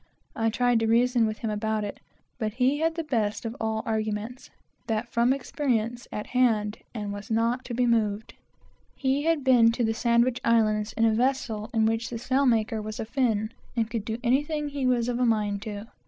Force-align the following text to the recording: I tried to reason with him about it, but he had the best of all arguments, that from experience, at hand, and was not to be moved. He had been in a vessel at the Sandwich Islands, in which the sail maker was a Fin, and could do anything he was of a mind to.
I 0.35 0.49
tried 0.49 0.79
to 0.79 0.87
reason 0.87 1.27
with 1.27 1.37
him 1.37 1.51
about 1.51 1.83
it, 1.83 1.99
but 2.39 2.53
he 2.55 2.79
had 2.79 2.95
the 2.95 3.03
best 3.03 3.45
of 3.45 3.55
all 3.61 3.83
arguments, 3.85 4.49
that 4.87 5.07
from 5.09 5.31
experience, 5.31 6.07
at 6.11 6.25
hand, 6.25 6.79
and 6.95 7.13
was 7.13 7.29
not 7.29 7.63
to 7.65 7.75
be 7.75 7.85
moved. 7.85 8.33
He 8.95 9.25
had 9.25 9.43
been 9.43 9.67
in 9.67 9.67
a 9.67 9.67
vessel 9.67 9.81
at 9.81 9.85
the 9.85 9.93
Sandwich 9.93 10.41
Islands, 10.43 10.93
in 10.97 11.85
which 11.85 12.09
the 12.09 12.17
sail 12.17 12.47
maker 12.47 12.81
was 12.81 12.99
a 12.99 13.05
Fin, 13.05 13.51
and 13.75 13.91
could 13.91 14.03
do 14.03 14.17
anything 14.23 14.69
he 14.69 14.87
was 14.87 15.07
of 15.07 15.19
a 15.19 15.25
mind 15.27 15.61
to. 15.61 15.85